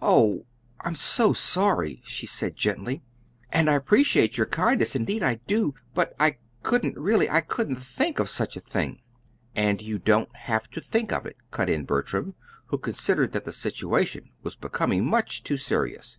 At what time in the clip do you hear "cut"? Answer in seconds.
11.50-11.68